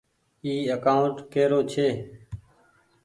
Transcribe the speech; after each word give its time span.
اي 0.45 0.53
اڪآونٽ 0.75 1.15
ڪي 1.31 1.43
رو 1.51 1.59
ڇي۔ 1.71 1.87